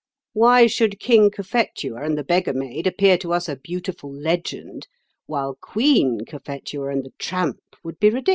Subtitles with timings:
[0.33, 4.87] Why should King Cophetua and the Beggar Maid appear to us a beautiful legend,
[5.27, 8.29] while Queen Cophetua and the Tramp would be ridiculous?"